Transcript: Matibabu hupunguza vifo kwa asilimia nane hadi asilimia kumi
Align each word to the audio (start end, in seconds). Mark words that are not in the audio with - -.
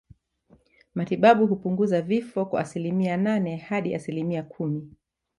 Matibabu 0.95 1.47
hupunguza 1.47 2.01
vifo 2.01 2.45
kwa 2.45 2.61
asilimia 2.61 3.17
nane 3.17 3.55
hadi 3.57 3.95
asilimia 3.95 4.43
kumi 4.43 4.93